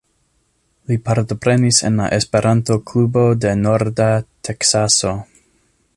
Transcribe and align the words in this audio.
Li 0.91 0.95
partoprenis 1.09 1.81
en 1.89 2.01
la 2.03 2.07
Esperanto 2.17 2.79
Klubo 2.93 3.27
de 3.45 3.53
Norda 3.61 4.11
Teksaso. 4.49 5.17